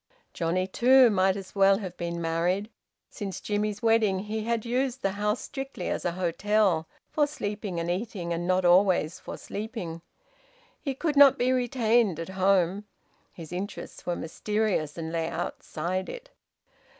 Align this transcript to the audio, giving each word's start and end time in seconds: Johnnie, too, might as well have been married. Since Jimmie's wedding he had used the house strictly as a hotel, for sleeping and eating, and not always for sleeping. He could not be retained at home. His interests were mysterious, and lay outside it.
Johnnie, 0.33 0.65
too, 0.65 1.11
might 1.11 1.35
as 1.37 1.53
well 1.53 1.77
have 1.77 1.95
been 1.95 2.19
married. 2.19 2.71
Since 3.11 3.39
Jimmie's 3.39 3.83
wedding 3.83 4.17
he 4.21 4.45
had 4.45 4.65
used 4.65 5.03
the 5.03 5.11
house 5.11 5.39
strictly 5.41 5.89
as 5.89 6.05
a 6.05 6.13
hotel, 6.13 6.87
for 7.11 7.27
sleeping 7.27 7.79
and 7.79 7.87
eating, 7.87 8.33
and 8.33 8.47
not 8.47 8.65
always 8.65 9.19
for 9.19 9.37
sleeping. 9.37 10.01
He 10.81 10.95
could 10.95 11.15
not 11.17 11.37
be 11.37 11.51
retained 11.51 12.19
at 12.19 12.29
home. 12.29 12.85
His 13.31 13.51
interests 13.53 14.03
were 14.03 14.15
mysterious, 14.15 14.97
and 14.97 15.11
lay 15.11 15.27
outside 15.29 16.09
it. 16.09 16.31